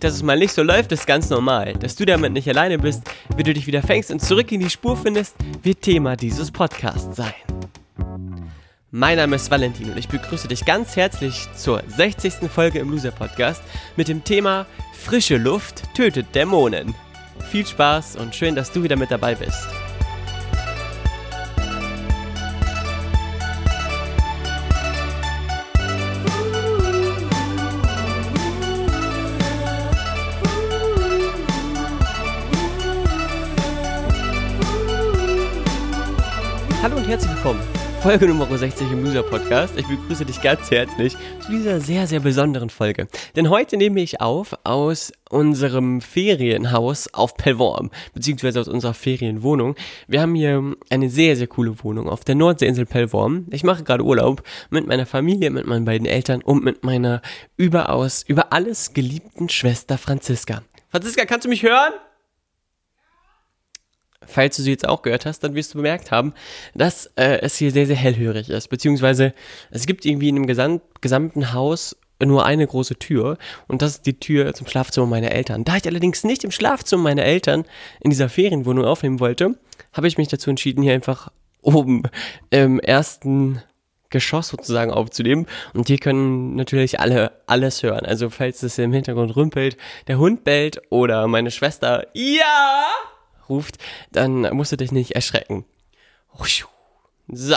[0.00, 1.74] Dass es mal nicht so läuft, ist ganz normal.
[1.74, 3.02] Dass du damit nicht alleine bist,
[3.36, 7.16] wie du dich wieder fängst und zurück in die Spur findest, wird Thema dieses Podcasts
[7.16, 7.34] sein.
[8.92, 12.50] Mein Name ist Valentin und ich begrüße dich ganz herzlich zur 60.
[12.52, 13.62] Folge im Loser Podcast
[13.96, 16.94] mit dem Thema Frische Luft tötet Dämonen.
[17.50, 19.68] Viel Spaß und schön, dass du wieder mit dabei bist.
[37.42, 37.62] Willkommen.
[38.02, 39.74] Folge Nummer 60 im Loser Podcast.
[39.78, 43.08] Ich begrüße dich ganz herzlich zu dieser sehr, sehr besonderen Folge.
[43.34, 49.74] Denn heute nehme ich auf aus unserem Ferienhaus auf Pellworm, beziehungsweise aus unserer Ferienwohnung.
[50.06, 53.46] Wir haben hier eine sehr, sehr coole Wohnung auf der Nordseeinsel Pellworm.
[53.50, 57.22] Ich mache gerade Urlaub mit meiner Familie, mit meinen beiden Eltern und mit meiner
[57.56, 60.60] überaus, über alles geliebten Schwester Franziska.
[60.90, 61.94] Franziska, kannst du mich hören?
[64.30, 66.32] Falls du sie jetzt auch gehört hast, dann wirst du bemerkt haben,
[66.74, 68.68] dass äh, es hier sehr, sehr hellhörig ist.
[68.68, 69.32] Beziehungsweise
[69.70, 74.06] es gibt irgendwie in dem gesam gesamten Haus nur eine große Tür und das ist
[74.06, 75.64] die Tür zum Schlafzimmer meiner Eltern.
[75.64, 77.64] Da ich allerdings nicht im Schlafzimmer meiner Eltern
[78.00, 79.54] in dieser Ferienwohnung aufnehmen wollte,
[79.92, 81.30] habe ich mich dazu entschieden, hier einfach
[81.62, 82.02] oben
[82.50, 83.62] im ersten
[84.10, 85.46] Geschoss sozusagen aufzunehmen.
[85.72, 88.04] Und hier können natürlich alle alles hören.
[88.04, 89.76] Also falls es im Hintergrund rümpelt,
[90.08, 92.86] der Hund bellt oder meine Schwester, ja,
[93.50, 93.76] ruft,
[94.12, 95.64] dann musst du dich nicht erschrecken.
[97.28, 97.56] So.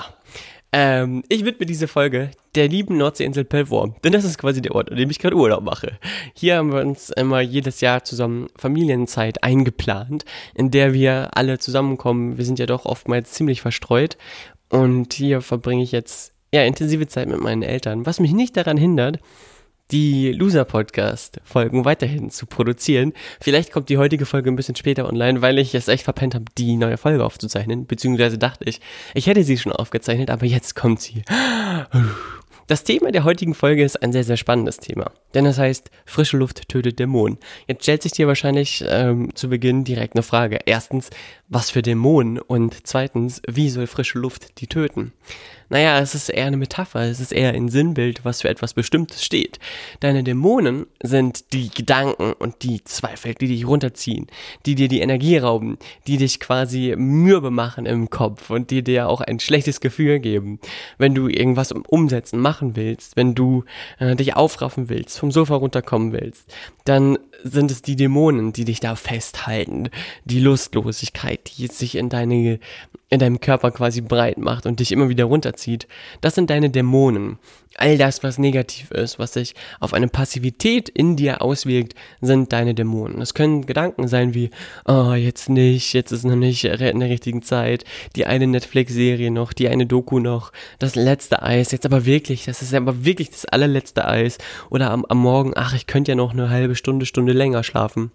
[0.76, 4.92] Ähm, ich widme diese Folge der lieben Nordseeinsel Pellworm, denn das ist quasi der Ort,
[4.92, 6.00] an dem ich gerade Urlaub mache.
[6.36, 10.26] Hier haben wir uns immer jedes Jahr zusammen Familienzeit eingeplant,
[10.56, 12.38] in der wir alle zusammenkommen.
[12.38, 14.18] Wir sind ja doch oftmals ziemlich verstreut
[14.70, 18.78] und hier verbringe ich jetzt ja intensive Zeit mit meinen Eltern, was mich nicht daran
[18.78, 19.20] hindert,
[19.94, 23.14] die Loser-Podcast-Folgen weiterhin zu produzieren.
[23.40, 26.46] Vielleicht kommt die heutige Folge ein bisschen später online, weil ich es echt verpennt habe,
[26.58, 27.86] die neue Folge aufzuzeichnen.
[27.86, 28.82] Beziehungsweise dachte ich,
[29.14, 31.22] ich hätte sie schon aufgezeichnet, aber jetzt kommt sie.
[32.68, 35.12] Das Thema der heutigen Folge ist ein sehr, sehr spannendes Thema.
[35.34, 37.38] Denn es heißt, frische Luft tötet Dämonen.
[37.68, 40.60] Jetzt stellt sich dir wahrscheinlich ähm, zu Beginn direkt eine Frage.
[40.66, 41.10] Erstens,
[41.54, 42.40] was für Dämonen?
[42.40, 45.14] Und zweitens, wie soll frische Luft die töten?
[45.74, 49.26] Naja, es ist eher eine Metapher, es ist eher ein Sinnbild, was für etwas Bestimmtes
[49.26, 49.58] steht.
[50.02, 54.28] Deine Dämonen sind die Gedanken und die Zweifel, die dich runterziehen,
[54.68, 59.10] die dir die Energie rauben, die dich quasi mürbe machen im Kopf und die dir
[59.10, 60.60] auch ein schlechtes Gefühl geben,
[61.00, 63.64] wenn du irgendwas umsetzen, machen willst, wenn du
[63.98, 66.54] äh, dich aufraffen willst, vom Sofa runterkommen willst,
[66.86, 69.90] dann sind es die Dämonen, die dich da festhalten,
[70.26, 72.60] die Lustlosigkeit, die sich in deine
[73.14, 75.88] in deinem Körper quasi breit macht und dich immer wieder runterzieht.
[76.22, 77.38] Das sind deine Dämonen.
[77.76, 82.74] All das, was negativ ist, was sich auf eine Passivität in dir auswirkt, sind deine
[82.74, 83.22] Dämonen.
[83.22, 84.50] Es können Gedanken sein wie,
[84.86, 87.84] oh, jetzt nicht, jetzt ist noch nicht in der richtigen Zeit,
[88.16, 92.64] die eine Netflix-Serie noch, die eine Doku noch, das letzte Eis, jetzt aber wirklich, das
[92.64, 94.40] ist aber wirklich das allerletzte Eis.
[94.72, 98.12] Oder am, am Morgen, ach, ich könnte ja noch eine halbe Stunde, Stunde länger schlafen.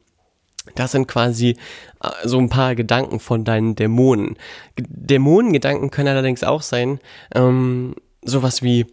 [0.75, 1.57] Das sind quasi
[2.03, 4.37] äh, so ein paar Gedanken von deinen Dämonen.
[4.79, 7.01] Dämonengedanken können allerdings auch sein,
[7.35, 8.87] ähm, sowas wie,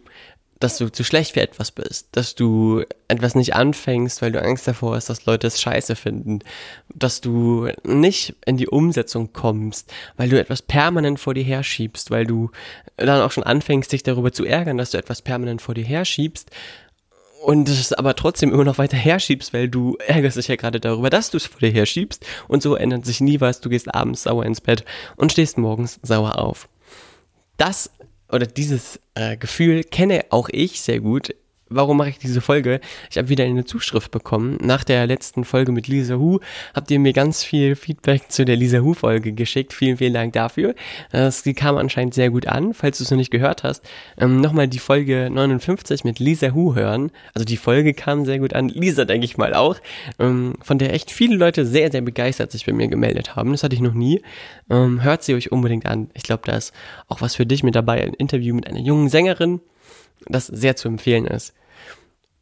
[0.58, 4.66] dass du zu schlecht für etwas bist, dass du etwas nicht anfängst, weil du Angst
[4.66, 6.38] davor hast, dass Leute es scheiße finden,
[6.94, 12.24] dass du nicht in die Umsetzung kommst, weil du etwas permanent vor dir herschiebst, weil
[12.24, 12.50] du
[12.96, 16.50] dann auch schon anfängst, dich darüber zu ärgern, dass du etwas permanent vor dir herschiebst,
[17.46, 21.10] und es aber trotzdem immer noch weiter herschiebst, weil du ärgerst dich ja gerade darüber,
[21.10, 24.24] dass du es vor dir herschiebst und so ändert sich nie was, du gehst abends
[24.24, 24.84] sauer ins Bett
[25.14, 26.68] und stehst morgens sauer auf.
[27.56, 27.92] Das
[28.32, 31.36] oder dieses äh, Gefühl kenne auch ich sehr gut
[31.68, 32.80] warum mache ich diese Folge?
[33.10, 34.58] Ich habe wieder eine Zuschrift bekommen.
[34.60, 36.38] Nach der letzten Folge mit Lisa Hu
[36.74, 39.72] habt ihr mir ganz viel Feedback zu der Lisa Hu Folge geschickt.
[39.72, 40.74] Vielen, vielen Dank dafür.
[41.10, 42.74] Das kam anscheinend sehr gut an.
[42.74, 43.84] Falls du es noch nicht gehört hast,
[44.18, 47.10] ähm, nochmal die Folge 59 mit Lisa Hu hören.
[47.34, 48.68] Also die Folge kam sehr gut an.
[48.68, 49.76] Lisa, denke ich mal auch.
[50.18, 53.52] Ähm, von der echt viele Leute sehr, sehr begeistert sich bei mir gemeldet haben.
[53.52, 54.22] Das hatte ich noch nie.
[54.70, 56.10] Ähm, hört sie euch unbedingt an.
[56.14, 56.72] Ich glaube, da ist
[57.08, 58.02] auch was für dich mit dabei.
[58.02, 59.60] Ein Interview mit einer jungen Sängerin
[60.26, 61.54] das sehr zu empfehlen ist.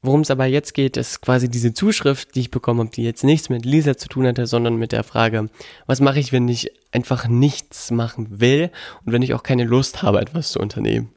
[0.03, 3.25] Worum es aber jetzt geht, ist quasi diese Zuschrift, die ich bekommen habe, die jetzt
[3.25, 5.49] nichts mit Lisa zu tun hatte, sondern mit der Frage,
[5.87, 8.71] was mache ich, wenn ich einfach nichts machen will
[9.07, 11.11] und wenn ich auch keine Lust habe, etwas zu unternehmen.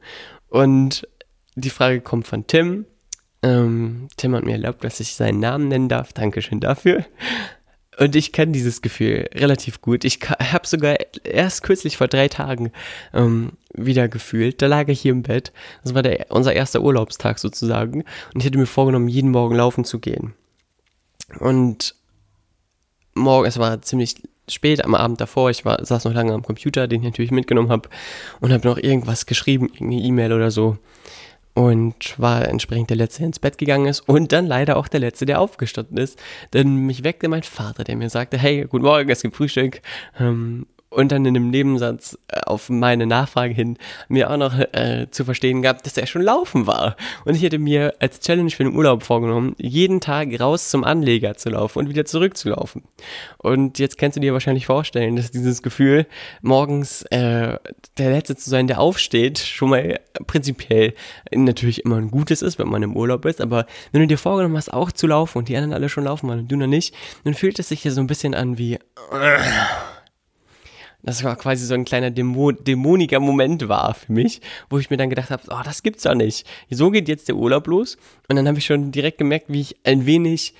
[0.48, 1.06] Und
[1.54, 2.86] die Frage kommt von Tim.
[3.42, 6.14] Ähm, Tim hat mir erlaubt, dass ich seinen Namen nennen darf.
[6.14, 7.04] Dankeschön dafür.
[7.98, 10.04] Und ich kenne dieses Gefühl relativ gut.
[10.04, 12.70] Ich habe sogar erst kürzlich vor drei Tagen
[13.12, 14.62] ähm, wieder gefühlt.
[14.62, 15.52] Da lag ich hier im Bett.
[15.82, 18.04] Das war der, unser erster Urlaubstag sozusagen.
[18.32, 20.34] Und ich hätte mir vorgenommen, jeden Morgen laufen zu gehen.
[21.40, 21.96] Und
[23.14, 24.14] morgen, es war ziemlich
[24.48, 27.70] spät am Abend davor, ich war, saß noch lange am Computer, den ich natürlich mitgenommen
[27.70, 27.88] habe
[28.40, 30.78] und habe noch irgendwas geschrieben, irgendeine E-Mail oder so
[31.58, 35.00] und war entsprechend der Letzte, der ins Bett gegangen ist und dann leider auch der
[35.00, 36.16] Letzte, der aufgestanden ist.
[36.52, 39.82] Denn mich weckte mein Vater, der mir sagte, hey, guten Morgen, es gibt Frühstück.
[40.20, 43.76] Ähm, und dann in einem Nebensatz äh, auf meine Nachfrage hin
[44.08, 46.96] mir auch noch äh, zu verstehen gab, dass er schon laufen war.
[47.24, 51.36] Und ich hätte mir als Challenge für den Urlaub vorgenommen, jeden Tag raus zum Anleger
[51.36, 52.84] zu laufen und wieder zurückzulaufen.
[53.36, 56.06] Und jetzt kannst du dir wahrscheinlich vorstellen, dass dieses Gefühl,
[56.40, 57.58] morgens äh,
[57.98, 60.94] der Letzte zu sein, der aufsteht, schon mal prinzipiell
[61.34, 63.40] natürlich immer ein gutes ist, wenn man im Urlaub ist.
[63.40, 66.28] Aber wenn du dir vorgenommen hast, auch zu laufen und die anderen alle schon laufen
[66.28, 66.94] waren und du noch nicht,
[67.24, 68.78] dann fühlt es sich ja so ein bisschen an wie...
[71.08, 74.98] Das war quasi so ein kleiner Dämo dämoniger Moment war für mich, wo ich mir
[74.98, 76.46] dann gedacht habe, oh, das gibt's doch nicht.
[76.68, 77.96] So geht jetzt der Urlaub los.
[78.28, 80.52] Und dann habe ich schon direkt gemerkt, wie ich ein wenig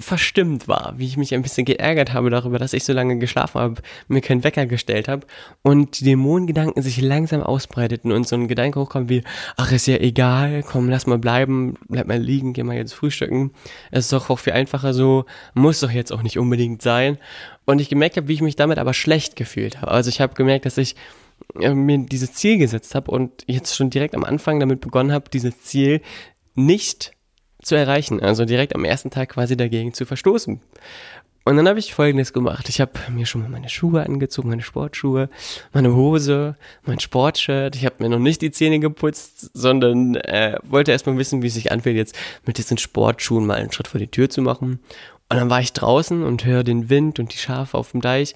[0.00, 3.60] verstimmt war, wie ich mich ein bisschen geärgert habe darüber, dass ich so lange geschlafen
[3.60, 5.26] habe, mir keinen Wecker gestellt habe
[5.62, 9.22] und die Dämonengedanken sich langsam ausbreiteten und so ein Gedanke hochkam wie,
[9.56, 13.52] ach, ist ja egal, komm, lass mal bleiben, bleib mal liegen, geh mal jetzt frühstücken.
[13.90, 17.18] Es ist doch auch viel einfacher so, muss doch jetzt auch nicht unbedingt sein.
[17.66, 19.90] Und ich gemerkt habe, wie ich mich damit aber schlecht gefühlt habe.
[19.92, 20.96] Also ich habe gemerkt, dass ich
[21.60, 25.30] äh, mir dieses Ziel gesetzt habe und jetzt schon direkt am Anfang damit begonnen habe,
[25.30, 26.00] dieses Ziel
[26.54, 27.12] nicht
[27.62, 28.20] zu erreichen.
[28.20, 30.60] Also direkt am ersten Tag quasi dagegen zu verstoßen.
[31.44, 32.68] Und dann habe ich folgendes gemacht.
[32.68, 35.30] Ich habe mir schon mal meine Schuhe angezogen, meine Sportschuhe,
[35.72, 37.76] meine Hose, mein Sportshirt.
[37.76, 41.54] Ich habe mir noch nicht die Zähne geputzt, sondern äh, wollte erstmal wissen, wie es
[41.54, 42.14] sich anfühlt, jetzt
[42.44, 44.80] mit diesen Sportschuhen mal einen Schritt vor die Tür zu machen.
[45.30, 48.34] Und dann war ich draußen und höre den Wind und die Schafe auf dem Deich.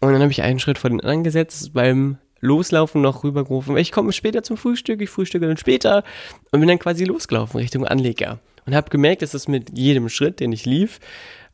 [0.00, 3.76] Und dann habe ich einen Schritt vor den anderen gesetzt beim Loslaufen noch rübergerufen.
[3.76, 6.04] Ich komme später zum Frühstück, ich frühstücke dann später
[6.52, 8.38] und bin dann quasi losgelaufen Richtung Anleger.
[8.68, 11.00] Und habe gemerkt, dass es mit jedem Schritt, den ich lief,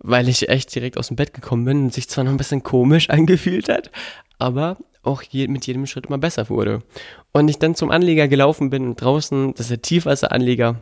[0.00, 2.64] weil ich echt direkt aus dem Bett gekommen bin und sich zwar noch ein bisschen
[2.64, 3.92] komisch angefühlt hat,
[4.40, 6.82] aber auch je, mit jedem Schritt immer besser wurde.
[7.30, 10.80] Und ich dann zum Anleger gelaufen bin und draußen, das ist der Tiefwasseranleger,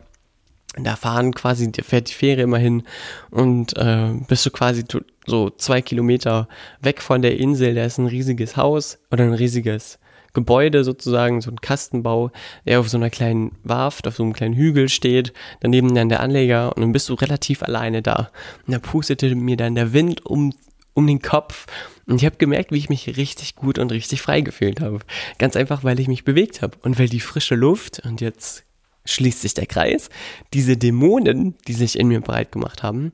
[0.75, 2.81] da fahren quasi, fährt die Fähre immer hin
[3.29, 4.85] und äh, bist du quasi
[5.27, 6.47] so zwei Kilometer
[6.81, 9.99] weg von der Insel, da ist ein riesiges Haus oder ein riesiges
[10.33, 12.31] Gebäude sozusagen, so ein Kastenbau,
[12.65, 16.21] der auf so einer kleinen Warft, auf so einem kleinen Hügel steht, daneben dann der
[16.21, 18.31] Anleger und dann bist du relativ alleine da.
[18.65, 20.53] Und da pustete mir dann der Wind um,
[20.93, 21.67] um den Kopf
[22.05, 24.99] und ich habe gemerkt, wie ich mich richtig gut und richtig frei gefühlt habe.
[25.37, 28.63] Ganz einfach, weil ich mich bewegt habe und weil die frische Luft und jetzt
[29.05, 30.09] schließt sich der Kreis,
[30.53, 33.11] diese Dämonen, die sich in mir breit gemacht haben,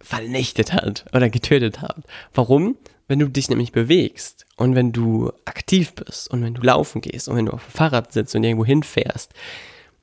[0.00, 2.04] vernichtet hat oder getötet hat.
[2.34, 2.76] Warum?
[3.08, 7.28] Wenn du dich nämlich bewegst und wenn du aktiv bist und wenn du laufen gehst
[7.28, 9.32] und wenn du auf dem Fahrrad sitzt und irgendwo hinfährst,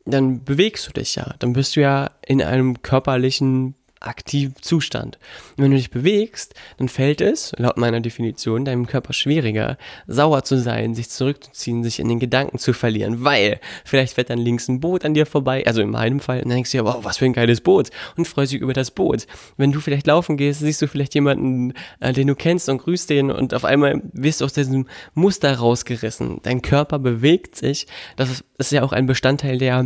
[0.05, 1.35] dann bewegst du dich ja.
[1.39, 3.75] Dann bist du ja in einem körperlichen
[4.05, 5.17] aktiven Zustand.
[5.57, 10.43] Und wenn du dich bewegst, dann fällt es, laut meiner Definition, deinem Körper schwieriger, sauer
[10.43, 14.67] zu sein, sich zurückzuziehen, sich in den Gedanken zu verlieren, weil vielleicht fährt dann links
[14.67, 17.03] ein Boot an dir vorbei, also in meinem Fall, und dann denkst du ja, wow,
[17.03, 19.27] was für ein geiles Boot und freust dich über das Boot.
[19.57, 23.09] Wenn du vielleicht laufen gehst, siehst du vielleicht jemanden, äh, den du kennst und grüßt
[23.09, 26.39] den und auf einmal wirst du aus diesem Muster rausgerissen.
[26.43, 27.87] Dein Körper bewegt sich.
[28.15, 29.85] Das ist ja auch ein Bestandteil der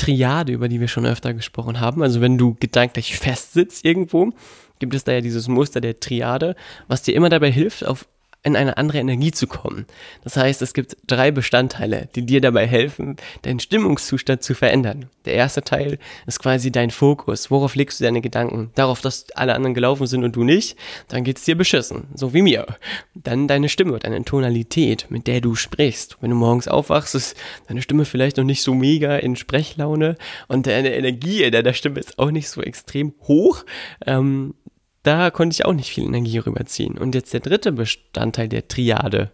[0.00, 2.02] Triade, über die wir schon öfter gesprochen haben.
[2.02, 4.32] Also wenn du gedanklich festsitzt irgendwo,
[4.78, 6.56] gibt es da ja dieses Muster der Triade,
[6.88, 8.06] was dir immer dabei hilft, auf
[8.42, 9.86] in eine andere Energie zu kommen.
[10.24, 15.06] Das heißt, es gibt drei Bestandteile, die dir dabei helfen, deinen Stimmungszustand zu verändern.
[15.26, 17.50] Der erste Teil ist quasi dein Fokus.
[17.50, 18.70] Worauf legst du deine Gedanken?
[18.74, 20.78] Darauf, dass alle anderen gelaufen sind und du nicht?
[21.08, 22.04] Dann geht's dir beschissen.
[22.14, 22.66] So wie mir.
[23.14, 26.16] Dann deine Stimme, deine Tonalität, mit der du sprichst.
[26.20, 27.36] Wenn du morgens aufwachst, ist
[27.68, 30.16] deine Stimme vielleicht noch nicht so mega in Sprechlaune
[30.48, 33.64] und deine Energie in deiner Stimme ist auch nicht so extrem hoch.
[34.06, 34.54] Ähm,
[35.02, 36.98] da konnte ich auch nicht viel Energie rüberziehen.
[36.98, 39.30] Und jetzt der dritte Bestandteil der Triade,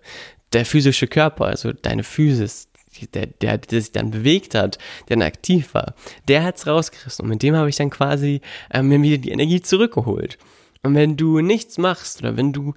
[0.53, 2.69] der physische Körper, also deine Physis,
[3.15, 5.95] der, der, der sich dann bewegt hat, der dann aktiv war,
[6.29, 7.25] der hat's rausgerissen.
[7.25, 10.39] Und mit dem habe ich dann quasi äh, mir wieder die Energie zurückgeholt.
[10.83, 12.75] Und wenn du nichts machst oder wenn du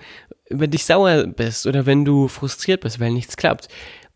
[0.50, 3.68] über dich sauer bist oder wenn du frustriert bist, weil nichts klappt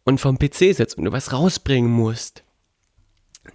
[0.03, 2.42] und vom PC sitzt und du was rausbringen musst,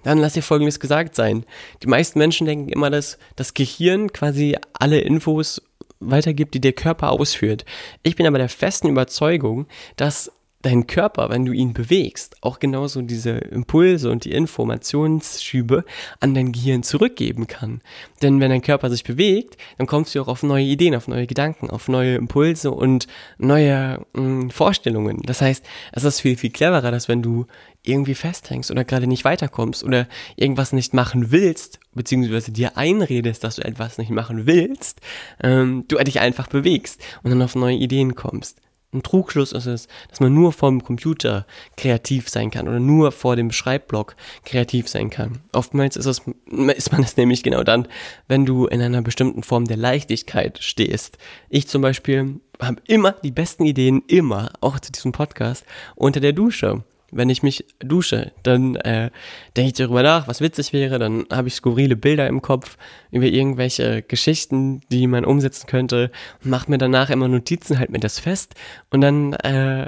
[0.02, 1.44] dann lass dir Folgendes gesagt sein.
[1.82, 5.62] Die meisten Menschen denken immer, dass das Gehirn quasi alle Infos
[6.00, 7.64] weitergibt, die der Körper ausführt.
[8.02, 13.00] Ich bin aber der festen Überzeugung, dass dein Körper, wenn du ihn bewegst, auch genauso
[13.02, 15.84] diese Impulse und die Informationsschübe
[16.18, 17.80] an dein Gehirn zurückgeben kann.
[18.22, 21.28] Denn wenn dein Körper sich bewegt, dann kommst du auch auf neue Ideen, auf neue
[21.28, 23.06] Gedanken, auf neue Impulse und
[23.38, 25.22] neue mh, hm, Vorstellungen.
[25.22, 27.46] Das heißt, es ist viel, viel cleverer, dass wenn du
[27.84, 33.56] irgendwie festhängst oder gerade nicht weiterkommst oder irgendwas nicht machen willst, beziehungsweise dir einredest, dass
[33.56, 35.00] du etwas nicht machen willst,
[35.42, 38.60] ähm, du dich einfach bewegst und dann auf neue Ideen kommst
[38.92, 43.12] ein Trugschluss ist es, dass man nur vor dem Computer kreativ sein kann oder nur
[43.12, 45.40] vor dem Schreibblock kreativ sein kann.
[45.52, 46.22] Oftmals ist, es,
[46.76, 47.86] ist man es nämlich genau dann,
[48.28, 51.18] wenn du in einer bestimmten Form der Leichtigkeit stehst.
[51.50, 55.64] Ich zum Beispiel habe immer die besten Ideen, immer, auch zu diesem Podcast,
[55.94, 59.10] unter der Dusche wenn ich mich dusche, dann äh,
[59.56, 62.76] denke ich darüber nach, was witzig wäre, dann habe ich skurrile Bilder im Kopf
[63.10, 66.10] über irgendwelche Geschichten, die man umsetzen könnte
[66.42, 68.54] mache mir danach immer Notizen, halt mir das fest
[68.90, 69.86] und dann äh,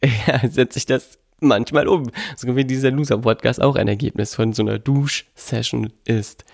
[0.26, 2.10] ja, setze ich das manchmal um.
[2.36, 6.44] So wie dieser Loser-Podcast auch ein Ergebnis von so einer Dusch-Session ist.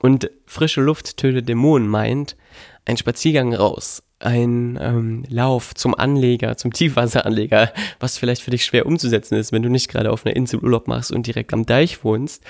[0.00, 2.36] Und frische Luft tötet Dämonen meint,
[2.84, 8.86] ein Spaziergang raus, ein ähm, Lauf zum Anleger, zum Tiefwasseranleger, was vielleicht für dich schwer
[8.86, 12.04] umzusetzen ist, wenn du nicht gerade auf einer Insel Urlaub machst und direkt am Deich
[12.04, 12.42] wohnst,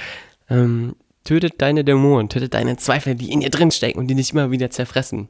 [0.48, 4.32] ähm, tötet deine Dämonen, tötet deine Zweifel, die in dir drin stecken und die dich
[4.32, 5.28] immer wieder zerfressen.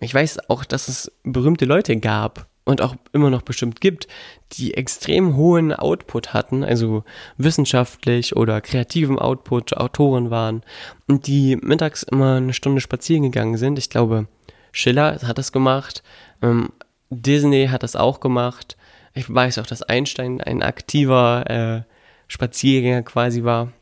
[0.00, 4.08] Ich weiß auch, dass es berühmte Leute gab und auch immer noch bestimmt gibt,
[4.52, 7.04] die extrem hohen Output hatten, also
[7.36, 10.62] wissenschaftlich oder kreativen Output, Autoren waren
[11.06, 13.78] und die mittags immer eine Stunde spazieren gegangen sind.
[13.78, 14.26] Ich glaube,
[14.74, 16.02] Schiller hat das gemacht,
[16.42, 16.70] ähm,
[17.08, 18.76] Disney hat das auch gemacht.
[19.14, 21.90] Ich weiß auch, dass Einstein ein aktiver äh,
[22.26, 23.72] Spaziergänger quasi war.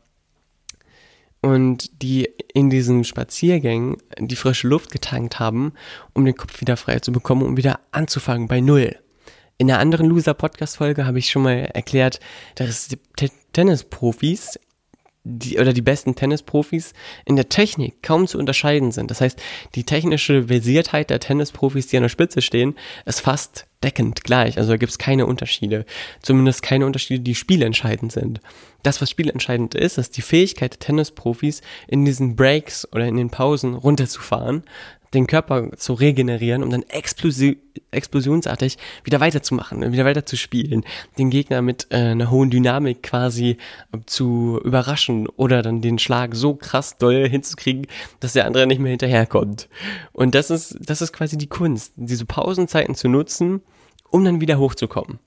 [1.41, 5.73] Und die in diesen Spaziergängen die frische Luft getankt haben,
[6.13, 8.95] um den Kopf wieder frei zu bekommen, um wieder anzufangen bei Null.
[9.57, 12.19] In einer anderen Loser-Podcast-Folge habe ich schon mal erklärt,
[12.55, 12.95] dass
[13.51, 14.59] Tennisprofis
[15.23, 16.93] die, oder die besten Tennisprofis
[17.25, 19.09] in der Technik kaum zu unterscheiden sind.
[19.09, 19.41] Das heißt,
[19.75, 22.75] die technische Versiertheit der Tennisprofis, die an der Spitze stehen,
[23.05, 24.57] ist fast deckend gleich.
[24.57, 25.85] Also da gibt es keine Unterschiede.
[26.21, 28.39] Zumindest keine Unterschiede, die spielentscheidend sind.
[28.81, 33.29] Das, was spielentscheidend ist, ist die Fähigkeit der Tennisprofis, in diesen Breaks oder in den
[33.29, 34.63] Pausen runterzufahren,
[35.13, 37.59] den Körper zu regenerieren, um dann explosi
[37.91, 40.83] explosionsartig wieder weiterzumachen, wieder weiterzuspielen,
[41.17, 43.57] den Gegner mit äh, einer hohen Dynamik quasi
[43.91, 47.87] äh, zu überraschen oder dann den Schlag so krass doll hinzukriegen,
[48.19, 49.69] dass der andere nicht mehr hinterherkommt.
[50.11, 53.61] Und das ist, das ist quasi die Kunst, diese Pausenzeiten zu nutzen,
[54.09, 55.19] um dann wieder hochzukommen.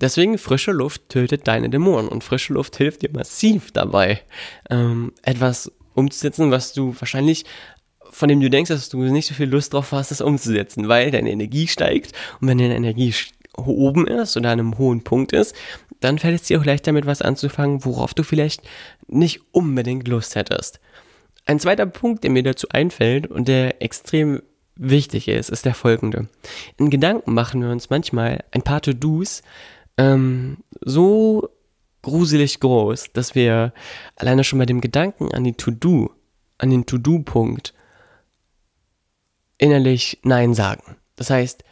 [0.00, 4.22] Deswegen frische Luft tötet deine Dämonen und frische Luft hilft dir massiv dabei,
[4.70, 7.44] ähm, etwas umzusetzen, was du wahrscheinlich
[8.10, 11.10] von dem du denkst, dass du nicht so viel Lust drauf hast, das umzusetzen, weil
[11.10, 13.14] deine Energie steigt und wenn deine Energie
[13.56, 15.54] oben ist oder an einem hohen Punkt ist,
[16.00, 18.62] dann fällt es dir auch leicht damit was anzufangen, worauf du vielleicht
[19.06, 20.80] nicht unbedingt Lust hättest.
[21.46, 24.42] Ein zweiter Punkt, der mir dazu einfällt und der extrem
[24.76, 26.28] wichtig ist, ist der folgende.
[26.78, 29.42] In Gedanken machen wir uns manchmal ein paar To-Dos
[29.98, 31.50] ähm, so
[32.02, 33.74] gruselig groß, dass wir
[34.16, 36.10] alleine schon bei dem Gedanken an die To-Do,
[36.56, 37.74] an den To-Do-Punkt
[39.60, 40.96] innerlich Nein sagen.
[41.16, 41.62] Das heißt,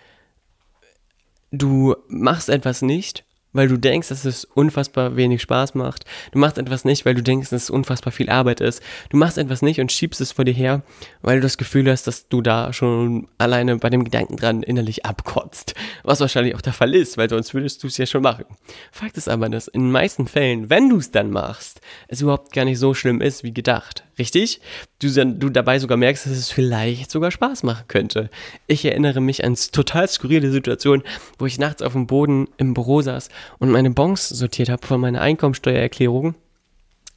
[1.50, 3.24] du machst etwas nicht,
[3.58, 6.04] weil du denkst, dass es unfassbar wenig Spaß macht.
[6.30, 8.80] Du machst etwas nicht, weil du denkst, dass es unfassbar viel Arbeit ist.
[9.10, 10.82] Du machst etwas nicht und schiebst es vor dir her,
[11.22, 15.04] weil du das Gefühl hast, dass du da schon alleine bei dem Gedanken dran innerlich
[15.04, 15.74] abkotzt.
[16.04, 18.44] Was wahrscheinlich auch der Fall ist, weil sonst würdest du es ja schon machen.
[18.92, 22.52] Fakt ist aber, dass in den meisten Fällen, wenn du es dann machst, es überhaupt
[22.52, 24.04] gar nicht so schlimm ist wie gedacht.
[24.18, 24.60] Richtig?
[25.00, 28.30] Du, du dabei sogar merkst, dass es vielleicht sogar Spaß machen könnte.
[28.66, 31.04] Ich erinnere mich an total skurrile Situationen,
[31.38, 35.00] wo ich nachts auf dem Boden im Büro saß und meine Bons sortiert habe von
[35.00, 36.34] meiner Einkommensteuererklärung,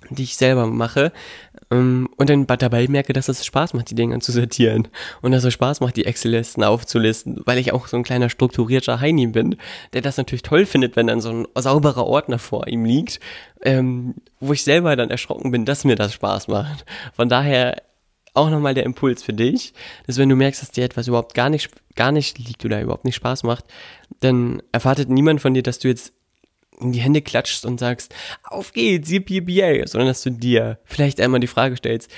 [0.09, 1.11] die ich selber mache,
[1.69, 4.87] ähm, und dann dabei merke, dass es Spaß macht, die Dinge zu sortieren
[5.21, 8.99] und dass es Spaß macht, die Excel-Listen aufzulisten, weil ich auch so ein kleiner strukturierter
[8.99, 9.57] Heini bin,
[9.93, 13.19] der das natürlich toll findet, wenn dann so ein sauberer Ordner vor ihm liegt,
[13.61, 16.85] ähm, wo ich selber dann erschrocken bin, dass mir das Spaß macht.
[17.13, 17.81] Von daher
[18.33, 19.73] auch nochmal der Impuls für dich,
[20.07, 23.05] dass wenn du merkst, dass dir etwas überhaupt gar nicht, gar nicht liegt oder überhaupt
[23.05, 23.65] nicht Spaß macht,
[24.21, 26.13] dann erwartet niemand von dir, dass du jetzt
[26.79, 28.13] in die Hände klatschst und sagst,
[28.43, 32.09] auf geht's, yippie, sondern dass du dir vielleicht einmal die Frage stellst,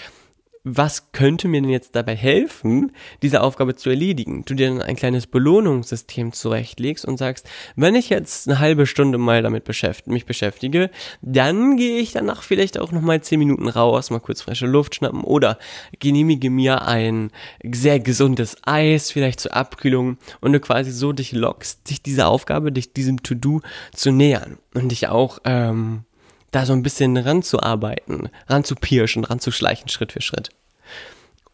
[0.64, 4.46] was könnte mir denn jetzt dabei helfen, diese Aufgabe zu erledigen?
[4.46, 9.18] Du dir dann ein kleines Belohnungssystem zurechtlegst und sagst, wenn ich jetzt eine halbe Stunde
[9.18, 10.90] mal damit beschäftigt, mich beschäftige,
[11.22, 15.26] dann gehe ich danach vielleicht auch nochmal zehn Minuten raus, mal kurz frische Luft schnappen
[15.26, 15.58] oder
[16.00, 21.90] genehmige mir ein sehr gesundes Eis, vielleicht zur Abkühlung und du quasi so dich lockst,
[21.90, 23.62] dich dieser Aufgabe, dich diesem To-Do
[23.94, 26.06] zu nähern und dich auch ähm,
[26.54, 30.50] da so ein bisschen ranzuarbeiten, ranzupirschen, ranzuschleichen, Schritt für Schritt.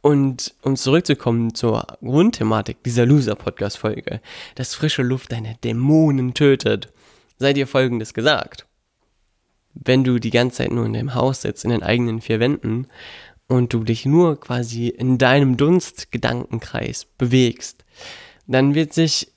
[0.01, 4.22] Und um zurückzukommen zur Grundthematik dieser Loser-Podcast-Folge,
[4.56, 6.94] dass frische Luft deine Dämonen tötet,
[7.38, 8.65] sei dir folgendes gesagt.
[9.74, 12.88] Wenn du die ganze Zeit nur in deinem Haus sitzt, in den eigenen vier Wänden,
[13.48, 17.84] und du dich nur quasi in deinem Dunstgedankenkreis bewegst,
[18.46, 19.32] dann wird sich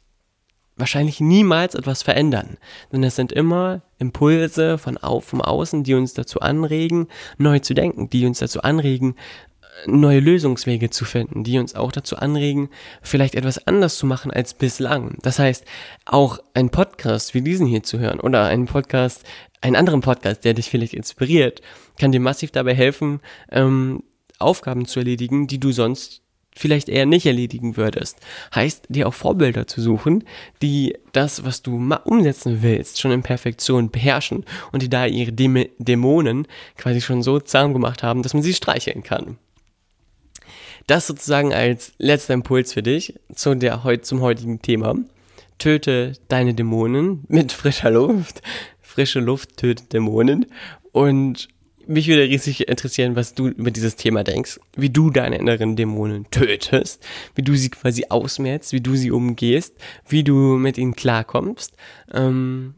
[0.77, 2.57] wahrscheinlich niemals etwas verändern.
[2.93, 8.11] Denn es sind immer Impulse von vom Außen, die uns dazu anregen, neu zu denken,
[8.11, 9.15] die uns dazu anregen,
[9.87, 12.69] neue Lösungswege zu finden, die uns auch dazu anregen,
[13.03, 15.19] vielleicht etwas anders zu machen als bislang.
[15.23, 15.65] Das heißt,
[16.05, 19.25] auch ein Podcast wie diesen hier zu hören oder einen Podcast,
[19.61, 21.63] einen anderen Podcast, der dich vielleicht inspiriert,
[21.99, 24.03] kann dir massiv dabei helfen, ähm,
[24.39, 26.22] Aufgaben zu erledigen, die du sonst
[26.55, 28.19] vielleicht eher nicht erledigen würdest.
[28.55, 30.25] Heißt, dir auch Vorbilder zu suchen,
[30.61, 35.67] die das, was du umsetzen willst, schon in Perfektion beherrschen und die da ihre Däm
[35.79, 39.39] Dämonen quasi schon so zahm gemacht haben, dass man sie streicheln kann.
[40.87, 44.97] Das sozusagen als letzter Impuls für dich zu der, zum heutigen Thema.
[45.59, 48.43] Töte deine Dämonen mit frischer Luft.
[48.81, 50.47] Frische Luft tötet Dämonen.
[50.91, 51.49] Und
[51.87, 56.27] mich würde riesig interessieren, was du über dieses Thema denkst, wie du deine inneren Dämonen
[56.31, 59.75] tötest, wie du sie quasi ausmerzt, wie du sie umgehst,
[60.09, 61.75] wie du mit ihnen klarkommst.
[62.13, 62.75] Ähm,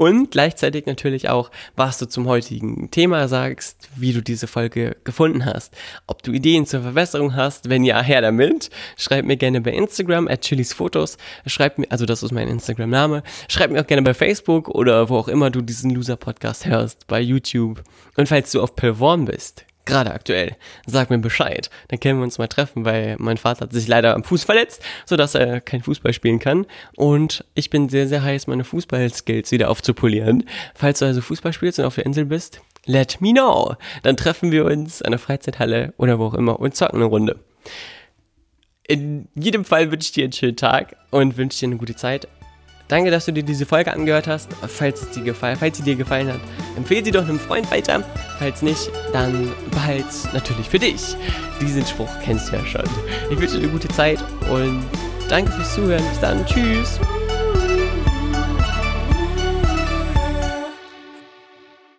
[0.00, 5.44] und gleichzeitig natürlich auch, was du zum heutigen Thema sagst, wie du diese Folge gefunden
[5.44, 5.76] hast.
[6.06, 8.70] Ob du Ideen zur Verbesserung hast, wenn ja, her damit.
[8.96, 11.18] Schreib mir gerne bei Instagram at chilisfotos.
[11.44, 13.22] Schreib mir, also das ist mein Instagram-Name.
[13.48, 17.20] Schreib mir auch gerne bei Facebook oder wo auch immer du diesen Loser-Podcast hörst, bei
[17.20, 17.82] YouTube.
[18.16, 20.56] Und falls du auf Perform bist, gerade aktuell,
[20.86, 21.68] sag mir Bescheid.
[21.88, 24.82] Dann können wir uns mal treffen, weil mein Vater hat sich leider am Fuß verletzt,
[25.04, 26.66] sodass er kein Fußball spielen kann.
[26.96, 30.44] Und ich bin sehr, sehr heiß, meine Fußballskills wieder aufzupolieren.
[30.74, 33.76] Falls du also Fußball spielst und auf der Insel bist, let me know.
[34.02, 37.38] Dann treffen wir uns an der Freizeithalle oder wo auch immer und zocken eine Runde.
[38.86, 42.26] In jedem Fall wünsche ich dir einen schönen Tag und wünsche dir eine gute Zeit.
[42.90, 44.50] Danke, dass du dir diese Folge angehört hast.
[44.66, 46.40] Falls, es dir gefallen, falls sie dir gefallen hat,
[46.76, 48.02] empfehle sie doch einem Freund weiter.
[48.40, 51.16] Falls nicht, dann behalte natürlich für dich.
[51.60, 52.84] Diesen Spruch kennst du ja schon.
[53.30, 54.18] Ich wünsche dir eine gute Zeit
[54.50, 54.82] und
[55.28, 56.02] danke fürs Zuhören.
[56.10, 56.44] Bis dann.
[56.46, 56.98] Tschüss.